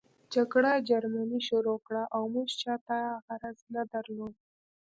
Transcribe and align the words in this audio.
جګړه 0.33 0.71
جرمني 0.89 1.39
شروع 1.49 1.77
کړه 1.85 2.03
او 2.15 2.23
موږ 2.33 2.49
چاته 2.61 2.97
غرض 3.27 3.59
نه 3.75 3.83
درلود 3.91 4.33